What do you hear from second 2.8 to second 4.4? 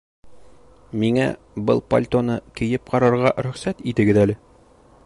ҡарарға рөхсәт итегеҙ